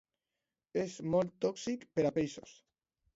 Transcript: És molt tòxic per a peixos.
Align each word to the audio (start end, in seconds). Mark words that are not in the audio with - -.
És 0.83 0.95
molt 1.15 1.35
tòxic 1.45 1.85
per 1.99 2.07
a 2.09 2.13
peixos. 2.17 2.55